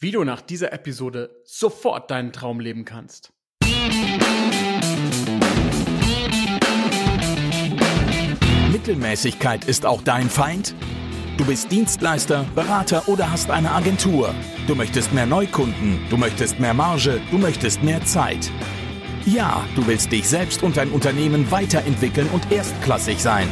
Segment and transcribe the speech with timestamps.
[0.00, 3.32] wie du nach dieser Episode sofort deinen Traum leben kannst.
[8.70, 10.74] Mittelmäßigkeit ist auch dein Feind?
[11.36, 14.34] Du bist Dienstleister, Berater oder hast eine Agentur.
[14.66, 18.50] Du möchtest mehr Neukunden, du möchtest mehr Marge, du möchtest mehr Zeit.
[19.24, 23.48] Ja, du willst dich selbst und dein Unternehmen weiterentwickeln und erstklassig sein.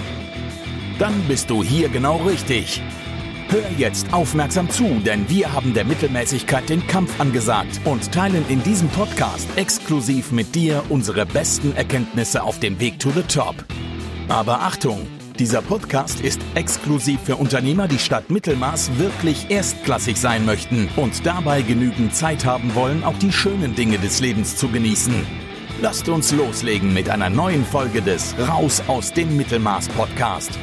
[0.99, 2.83] Dann bist du hier genau richtig.
[3.49, 8.61] Hör jetzt aufmerksam zu, denn wir haben der Mittelmäßigkeit den Kampf angesagt und teilen in
[8.65, 13.55] diesem Podcast exklusiv mit dir unsere besten Erkenntnisse auf dem Weg to the Top.
[14.29, 15.07] Aber Achtung!
[15.39, 21.61] Dieser Podcast ist exklusiv für Unternehmer, die statt Mittelmaß wirklich erstklassig sein möchten und dabei
[21.63, 25.15] genügend Zeit haben wollen, auch die schönen Dinge des Lebens zu genießen.
[25.83, 30.59] Lasst uns loslegen mit einer neuen Folge des Raus aus dem Mittelmaß Podcast.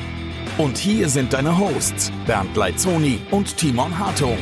[0.59, 4.37] Und hier sind deine Hosts, Bernd Leitzoni und Timon Hartung.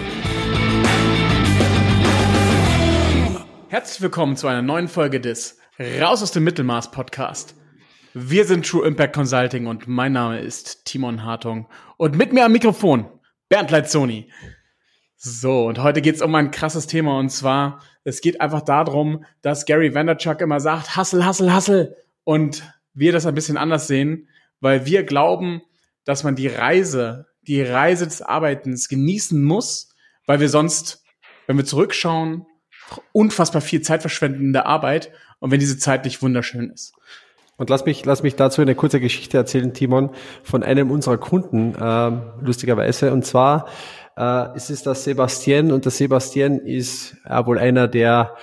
[3.69, 7.55] Herzlich willkommen zu einer neuen Folge des Raus aus dem Mittelmaß Podcast.
[8.13, 11.69] Wir sind True Impact Consulting und mein Name ist Timon Hartung.
[11.95, 13.05] Und mit mir am Mikrofon
[13.47, 14.29] Bernd Leitzoni.
[15.15, 19.65] So, und heute geht's um ein krasses Thema und zwar, es geht einfach darum, dass
[19.65, 21.95] Gary Vanderchuck immer sagt, Hustle, Hustle, Hustle.
[22.25, 24.27] Und wir das ein bisschen anders sehen,
[24.59, 25.61] weil wir glauben,
[26.05, 29.89] dass man die Reise, die Reise des Arbeitens genießen muss,
[30.25, 31.03] weil wir sonst,
[31.47, 32.45] wenn wir zurückschauen,
[33.11, 36.93] unfassbar viel Zeit verschwenden in der Arbeit und wenn diese Zeit nicht wunderschön ist.
[37.57, 40.11] Und lass mich, lass mich dazu eine kurze Geschichte erzählen, Timon,
[40.43, 43.13] von einem unserer Kunden, äh, lustigerweise.
[43.13, 43.67] Und zwar
[44.17, 48.35] äh, ist es das Sebastian und der Sebastian ist äh, wohl einer der,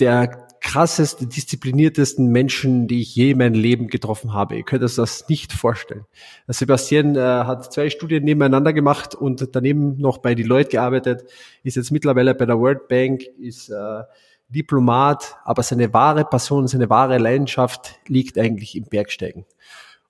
[0.00, 4.56] der krasseste, diszipliniertesten Menschen, die ich je in meinem Leben getroffen habe.
[4.56, 6.04] Ihr könnt euch das nicht vorstellen.
[6.48, 11.24] Sebastian äh, hat zwei Studien nebeneinander gemacht und daneben noch bei Deloitte gearbeitet,
[11.62, 14.02] ist jetzt mittlerweile bei der World Bank, ist äh,
[14.48, 19.46] Diplomat, aber seine wahre Passion, seine wahre Leidenschaft liegt eigentlich im Bergsteigen.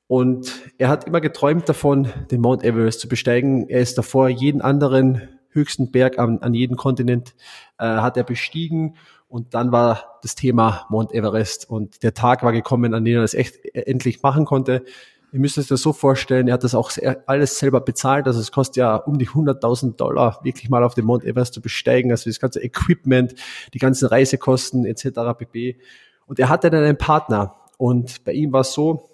[0.08, 3.68] Und er hat immer geträumt davon, den Mount Everest zu besteigen.
[3.68, 7.34] Er ist davor jeden anderen höchsten Berg an, an jedem Kontinent
[7.78, 8.96] äh, hat er bestiegen
[9.30, 13.22] und dann war das Thema Mount Everest und der Tag war gekommen, an dem er
[13.22, 14.84] das echt endlich machen konnte.
[15.32, 16.90] Ihr müsst es das so vorstellen, er hat das auch
[17.26, 21.04] alles selber bezahlt, also es kostet ja um die 100.000 Dollar, wirklich mal auf den
[21.04, 23.36] Mount Everest zu besteigen, also das ganze Equipment,
[23.72, 25.38] die ganzen Reisekosten etc.
[25.38, 25.78] pp.
[26.26, 29.10] Und er hatte dann einen Partner und bei ihm war es so,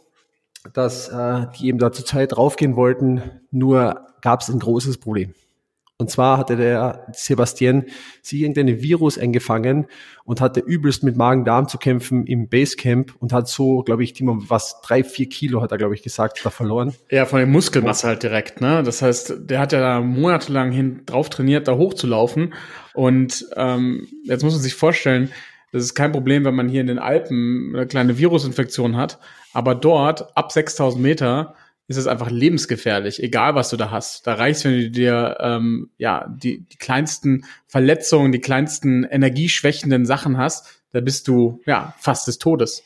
[0.72, 5.34] dass äh, die eben da zur Zeit draufgehen wollten, nur gab es ein großes Problem.
[5.98, 7.86] Und zwar hatte der Sebastian
[8.20, 9.86] sich irgendeinen Virus eingefangen
[10.24, 14.36] und hatte übelst mit Magen-Darm zu kämpfen im Basecamp und hat so, glaube ich, Timo,
[14.48, 16.92] was, drei, vier Kilo hat er, glaube ich, gesagt, da verloren.
[17.10, 18.82] Ja, von der Muskelmasse halt direkt, ne?
[18.82, 22.52] Das heißt, der hat ja da monatelang hin drauf trainiert, da hochzulaufen.
[22.92, 25.30] Und ähm, jetzt muss man sich vorstellen,
[25.72, 29.18] das ist kein Problem, wenn man hier in den Alpen eine kleine Virusinfektion hat.
[29.54, 31.54] Aber dort, ab 6000 Meter,
[31.88, 34.26] ist es einfach lebensgefährlich, egal was du da hast.
[34.26, 40.36] Da reicht wenn du dir ähm, ja die, die kleinsten Verletzungen, die kleinsten energieschwächenden Sachen
[40.36, 42.82] hast, da bist du ja fast des Todes.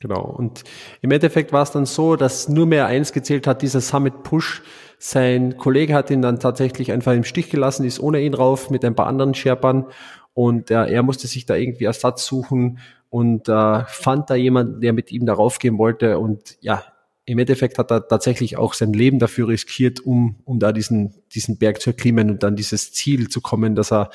[0.00, 0.22] Genau.
[0.22, 0.64] Und
[1.00, 4.62] im Endeffekt war es dann so, dass nur mehr eins gezählt hat, dieser Summit Push.
[4.98, 8.84] Sein Kollege hat ihn dann tatsächlich einfach im Stich gelassen, ist ohne ihn rauf mit
[8.84, 9.86] ein paar anderen Sherpern
[10.34, 14.92] und äh, er musste sich da irgendwie Ersatz suchen und äh, fand da jemanden, der
[14.92, 16.82] mit ihm darauf gehen wollte und ja,
[17.26, 21.58] im Endeffekt hat er tatsächlich auch sein Leben dafür riskiert, um, um da diesen, diesen
[21.58, 24.10] Berg zu erklimmen und dann dieses Ziel zu kommen, das er,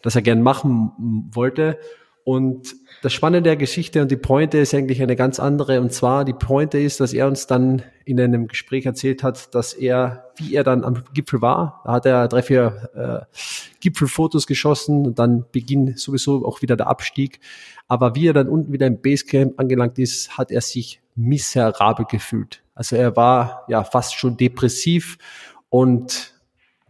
[0.00, 0.92] das er gern machen
[1.32, 1.78] wollte.
[2.24, 5.80] Und das Spannende der Geschichte und die Pointe ist eigentlich eine ganz andere.
[5.80, 9.74] Und zwar die Pointe ist, dass er uns dann in einem Gespräch erzählt hat, dass
[9.74, 13.36] er, wie er dann am Gipfel war, da hat er drei, vier äh,
[13.80, 17.40] Gipfelfotos geschossen und dann beginnt sowieso auch wieder der Abstieg.
[17.88, 22.62] Aber wie er dann unten wieder im Basecamp angelangt ist, hat er sich miserabel gefühlt.
[22.74, 25.18] Also er war ja fast schon depressiv
[25.68, 26.31] und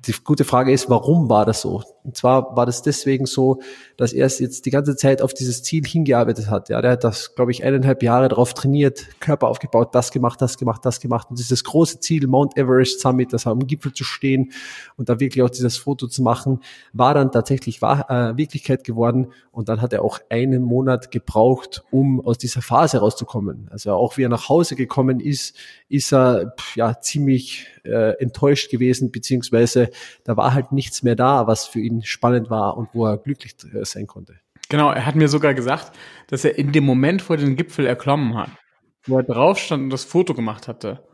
[0.07, 1.83] die gute Frage ist, warum war das so?
[2.03, 3.61] Und zwar war das deswegen so,
[3.97, 6.69] dass er es jetzt die ganze Zeit auf dieses Ziel hingearbeitet hat.
[6.69, 10.59] Ja, der hat das, glaube ich, eineinhalb Jahre darauf trainiert, Körper aufgebaut, das gemacht, das
[10.59, 11.29] gemacht, das gemacht.
[11.31, 14.51] Und dieses große Ziel, Mount Everest Summit, das am Gipfel zu stehen
[14.97, 16.61] und da wirklich auch dieses Foto zu machen,
[16.93, 19.29] war dann tatsächlich war, äh, Wirklichkeit geworden.
[19.53, 23.69] Und dann hat er auch einen Monat gebraucht, um aus dieser Phase rauszukommen.
[23.71, 25.55] Also auch wie er nach Hause gekommen ist,
[25.89, 29.92] ist er ja ziemlich äh, enttäuscht gewesen, beziehungsweise
[30.25, 33.55] da war halt nichts mehr da, was für ihn spannend war und wo er glücklich
[33.73, 34.37] äh, sein konnte.
[34.69, 35.93] Genau, er hat mir sogar gesagt,
[36.29, 38.51] dass er in dem Moment, wo er den Gipfel erklommen hat,
[39.07, 41.07] wo er drauf stand und das Foto gemacht hatte,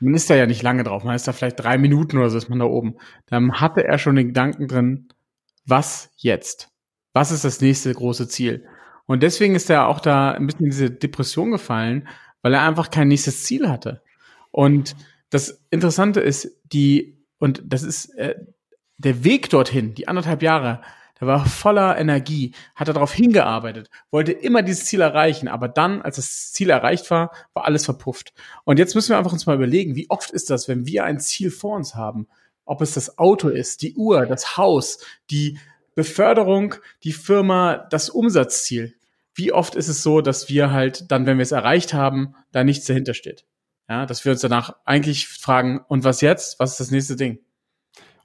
[0.00, 2.38] man ist da ja nicht lange drauf, man ist da vielleicht drei Minuten oder so
[2.38, 2.96] ist man da oben,
[3.26, 5.08] dann hatte er schon den Gedanken drin,
[5.66, 6.70] was jetzt?
[7.12, 8.66] Was ist das nächste große Ziel?
[9.06, 12.08] Und deswegen ist er auch da ein bisschen in diese Depression gefallen,
[12.42, 14.02] weil er einfach kein nächstes Ziel hatte.
[14.50, 14.96] Und
[15.30, 18.34] das Interessante ist, die, und das ist äh,
[18.98, 20.80] der Weg dorthin, die anderthalb Jahre,
[21.20, 26.16] der war voller Energie, hat darauf hingearbeitet, wollte immer dieses Ziel erreichen, aber dann, als
[26.16, 28.34] das Ziel erreicht war, war alles verpufft.
[28.64, 31.20] Und jetzt müssen wir einfach uns mal überlegen, wie oft ist das, wenn wir ein
[31.20, 32.26] Ziel vor uns haben,
[32.64, 34.98] ob es das Auto ist, die Uhr, das Haus,
[35.30, 35.58] die
[35.94, 38.94] Beförderung, die Firma, das Umsatzziel.
[39.34, 42.64] Wie oft ist es so, dass wir halt dann, wenn wir es erreicht haben, da
[42.64, 43.44] nichts dahinter steht?
[43.88, 46.58] Ja, dass wir uns danach eigentlich fragen, und was jetzt?
[46.58, 47.38] Was ist das nächste Ding?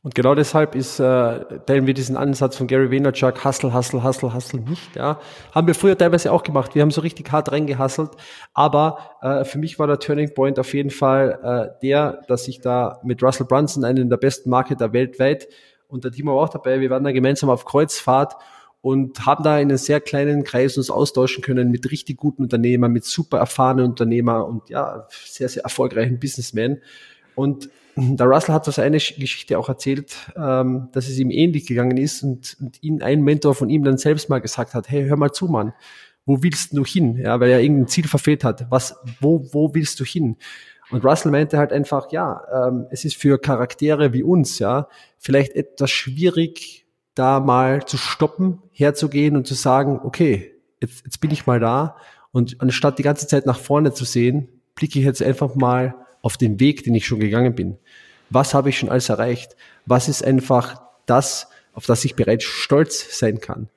[0.01, 1.03] Und genau deshalb ist, äh,
[1.65, 4.95] teilen wir diesen Ansatz von Gary Vaynerchuk, Hustle, Hustle, Hustle, Hustle nicht.
[4.95, 5.19] Ja.
[5.53, 6.73] Haben wir früher teilweise auch gemacht.
[6.73, 8.11] Wir haben so richtig hart reingehustelt.
[8.53, 12.61] Aber äh, für mich war der Turning Point auf jeden Fall äh, der, dass ich
[12.61, 15.49] da mit Russell Brunson, einen der besten Marketer weltweit,
[15.89, 18.35] und der Timo war auch dabei, wir waren da gemeinsam auf Kreuzfahrt
[18.81, 22.91] und haben da in einem sehr kleinen Kreis uns austauschen können mit richtig guten Unternehmern,
[22.91, 26.81] mit super erfahrenen Unternehmern und ja, sehr, sehr erfolgreichen Businessmen.
[27.35, 31.97] Und der Russell hat das eine Geschichte auch erzählt, ähm, dass es ihm ähnlich gegangen
[31.97, 35.17] ist und, und ihn ein Mentor von ihm dann selbst mal gesagt hat, hey, hör
[35.17, 35.73] mal zu, Mann,
[36.25, 37.17] wo willst du hin?
[37.17, 38.67] Ja, weil er irgendein Ziel verfehlt hat.
[38.69, 40.37] Was, wo, wo willst du hin?
[40.91, 44.87] Und Russell meinte halt einfach, ja, ähm, es ist für Charaktere wie uns, ja,
[45.17, 46.85] vielleicht etwas schwierig,
[47.19, 51.97] da mal zu stoppen, herzugehen und zu sagen, okay, jetzt, jetzt bin ich mal da
[52.31, 56.37] und anstatt die ganze Zeit nach vorne zu sehen, blicke ich jetzt einfach mal auf
[56.37, 57.77] den Weg, den ich schon gegangen bin.
[58.29, 59.55] Was habe ich schon alles erreicht?
[59.85, 63.69] Was ist einfach das, auf das ich bereits stolz sein kann?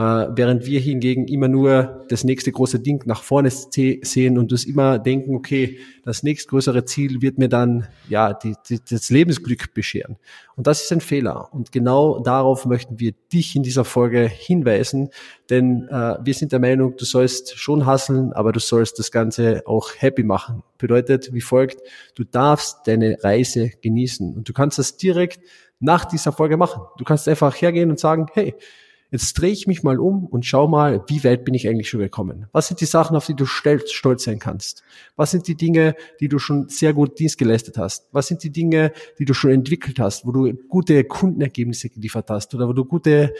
[0.00, 4.64] Äh, während wir hingegen immer nur das nächste große Ding nach vorne sehen und uns
[4.64, 10.16] immer denken, okay, das nächstgrößere Ziel wird mir dann ja die, die, das Lebensglück bescheren.
[10.54, 11.52] Und das ist ein Fehler.
[11.52, 15.10] Und genau darauf möchten wir dich in dieser Folge hinweisen,
[15.50, 19.62] denn äh, wir sind der Meinung, du sollst schon hasseln, aber du sollst das Ganze
[19.66, 20.62] auch happy machen.
[20.78, 21.82] Bedeutet wie folgt,
[22.14, 25.40] du darfst deine Reise genießen und du kannst das direkt
[25.80, 26.82] nach dieser Folge machen.
[26.98, 28.54] Du kannst einfach hergehen und sagen, hey,
[29.10, 32.00] Jetzt drehe ich mich mal um und schau mal, wie weit bin ich eigentlich schon
[32.00, 32.46] gekommen?
[32.52, 34.82] Was sind die Sachen, auf die du stolz sein kannst?
[35.16, 38.08] Was sind die Dinge, die du schon sehr gut Dienst geleistet hast?
[38.12, 42.54] Was sind die Dinge, die du schon entwickelt hast, wo du gute Kundenergebnisse geliefert hast
[42.54, 43.32] oder wo du gute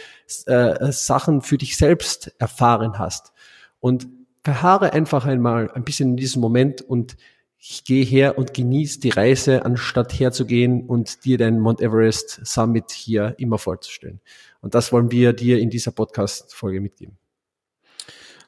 [0.46, 3.32] äh, Sachen für dich selbst erfahren hast?
[3.80, 4.08] Und
[4.42, 7.16] verharre einfach einmal ein bisschen in diesem Moment und
[7.60, 12.92] ich gehe her und genieße die Reise, anstatt herzugehen und dir den Mount Everest Summit
[12.92, 14.20] hier immer vorzustellen.
[14.60, 17.18] Und das wollen wir dir in dieser Podcast-Folge mitgeben.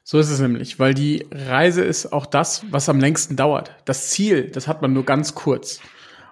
[0.03, 3.75] So ist es nämlich, weil die Reise ist auch das, was am längsten dauert.
[3.85, 5.79] Das Ziel, das hat man nur ganz kurz.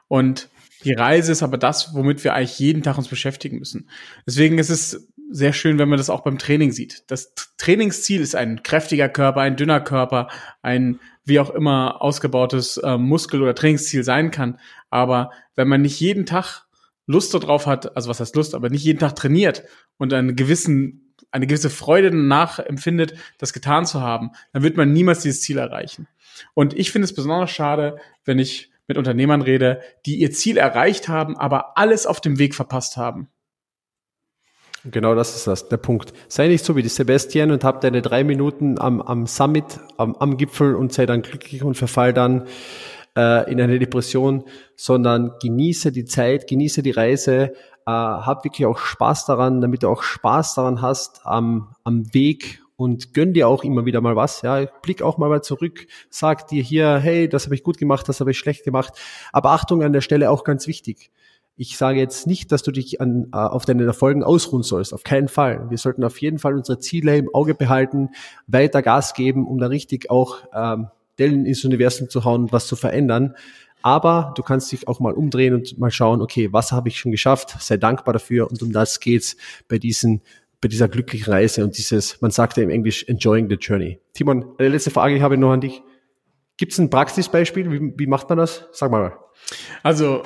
[0.07, 0.49] Und
[0.83, 3.89] die Reise ist aber das, womit wir eigentlich jeden Tag uns beschäftigen müssen.
[4.25, 7.03] Deswegen ist es sehr schön, wenn man das auch beim Training sieht.
[7.07, 10.29] Das Trainingsziel ist ein kräftiger Körper, ein dünner Körper,
[10.61, 10.99] ein
[11.29, 14.59] wie auch immer ausgebautes äh, Muskel- oder Trainingsziel sein kann.
[14.89, 16.65] Aber wenn man nicht jeden Tag
[17.05, 19.63] Lust darauf hat, also was heißt Lust, aber nicht jeden Tag trainiert
[19.97, 24.91] und einen gewissen, eine gewisse Freude danach empfindet, das getan zu haben, dann wird man
[24.91, 26.07] niemals dieses Ziel erreichen.
[26.53, 31.07] Und ich finde es besonders schade, wenn ich mit Unternehmern rede, die ihr Ziel erreicht
[31.07, 33.29] haben, aber alles auf dem Weg verpasst haben.
[34.85, 36.13] Genau das ist das, der Punkt.
[36.29, 40.15] Sei nicht so wie die Sebastian und hab deine drei Minuten am, am Summit, am,
[40.15, 42.47] am Gipfel und sei dann glücklich und verfall dann
[43.17, 44.45] äh, in eine Depression,
[44.77, 47.53] sondern genieße die Zeit, genieße die Reise,
[47.85, 52.61] äh, hab wirklich auch Spaß daran, damit du auch Spaß daran hast am, am Weg
[52.77, 54.41] und gönn dir auch immer wieder mal was.
[54.41, 58.07] Ja, blick auch mal, mal zurück, sag dir hier, hey, das habe ich gut gemacht,
[58.07, 58.93] das habe ich schlecht gemacht.
[59.33, 61.11] Aber Achtung an der Stelle auch ganz wichtig.
[61.61, 64.93] Ich sage jetzt nicht, dass du dich an, äh, auf deinen Erfolgen ausruhen sollst.
[64.93, 65.69] Auf keinen Fall.
[65.69, 68.11] Wir sollten auf jeden Fall unsere Ziele im Auge behalten,
[68.47, 70.87] weiter Gas geben, um da richtig auch ähm,
[71.19, 73.35] Dellen ins Universum zu hauen, was zu verändern.
[73.81, 77.11] Aber du kannst dich auch mal umdrehen und mal schauen, okay, was habe ich schon
[77.11, 77.57] geschafft?
[77.59, 79.35] Sei dankbar dafür und um das geht's
[79.67, 80.21] bei diesen
[80.61, 83.99] bei dieser glücklichen Reise und dieses, man sagt ja im Englisch, enjoying the journey.
[84.13, 85.81] Timon, eine letzte Frage habe ich noch an dich.
[86.55, 87.69] Gibt es ein Praxisbeispiel?
[87.71, 88.65] Wie, wie macht man das?
[88.71, 89.17] Sag mal.
[89.83, 90.23] Also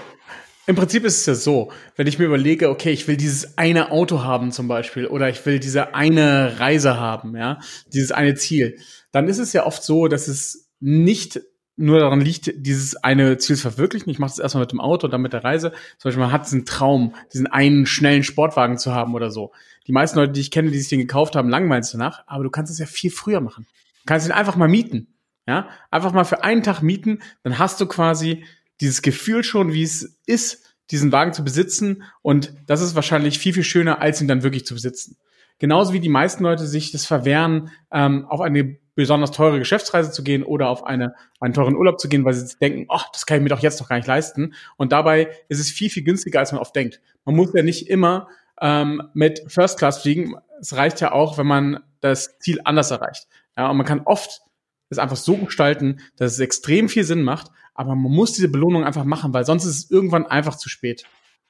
[0.66, 3.92] im Prinzip ist es ja so, wenn ich mir überlege, okay, ich will dieses eine
[3.92, 7.60] Auto haben zum Beispiel oder ich will diese eine Reise haben, ja,
[7.94, 8.78] dieses eine Ziel,
[9.12, 11.42] dann ist es ja oft so, dass es nicht
[11.76, 14.10] nur daran liegt, dieses eine Ziel zu verwirklichen.
[14.10, 15.72] Ich mache das erstmal mit dem Auto und dann mit der Reise.
[15.98, 19.52] Zum Beispiel, man hat diesen Traum, diesen einen schnellen Sportwagen zu haben oder so.
[19.88, 22.44] Die meisten Leute, die ich kenne, die sich den gekauft haben, langweilen sich danach, aber
[22.44, 23.66] du kannst es ja viel früher machen.
[24.02, 25.08] Du kannst ihn einfach mal mieten.
[25.46, 28.46] Ja, einfach mal für einen Tag mieten, dann hast du quasi
[28.84, 33.54] dieses Gefühl schon, wie es ist, diesen Wagen zu besitzen und das ist wahrscheinlich viel,
[33.54, 35.18] viel schöner, als ihn dann wirklich zu besitzen.
[35.58, 40.24] Genauso wie die meisten Leute sich das verwehren, ähm, auf eine besonders teure Geschäftsreise zu
[40.24, 43.38] gehen oder auf eine, einen teuren Urlaub zu gehen, weil sie denken, ach, das kann
[43.38, 44.54] ich mir doch jetzt noch gar nicht leisten.
[44.78, 47.02] Und dabei ist es viel, viel günstiger, als man oft denkt.
[47.26, 48.28] Man muss ja nicht immer
[48.62, 50.36] ähm, mit First Class fliegen.
[50.60, 53.28] Es reicht ja auch, wenn man das Ziel anders erreicht.
[53.58, 54.42] Ja, und man kann oft
[54.90, 58.84] es einfach so gestalten, dass es extrem viel Sinn macht, aber man muss diese Belohnung
[58.84, 61.04] einfach machen, weil sonst ist es irgendwann einfach zu spät.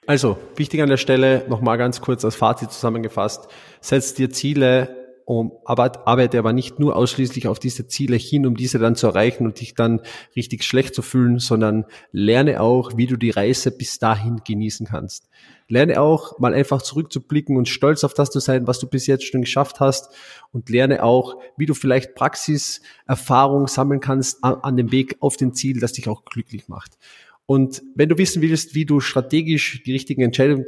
[0.06, 3.48] Also, wichtig an der Stelle, nochmal ganz kurz als Fazit zusammengefasst,
[3.80, 8.56] setz dir Ziele, um, aber arbeite aber nicht nur ausschließlich auf diese Ziele hin, um
[8.56, 10.02] diese dann zu erreichen und dich dann
[10.36, 15.30] richtig schlecht zu fühlen, sondern lerne auch, wie du die Reise bis dahin genießen kannst.
[15.68, 19.26] Lerne auch mal einfach zurückzublicken und stolz auf das zu sein, was du bis jetzt
[19.26, 20.10] schon geschafft hast
[20.52, 25.54] und lerne auch, wie du vielleicht Praxiserfahrung sammeln kannst an, an dem Weg auf den
[25.54, 26.98] Ziel, das dich auch glücklich macht.
[27.46, 30.66] Und wenn du wissen willst, wie du strategisch die richtigen Entscheidungen,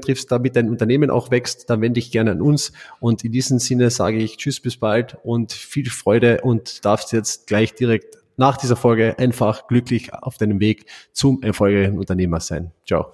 [0.00, 2.72] triffst, damit dein Unternehmen auch wächst, dann wende dich gerne an uns.
[3.00, 7.46] Und in diesem Sinne sage ich Tschüss, bis bald und viel Freude und darfst jetzt
[7.46, 12.70] gleich direkt nach dieser Folge einfach glücklich auf deinem Weg zum erfolgreichen Unternehmer sein.
[12.86, 13.12] Ciao.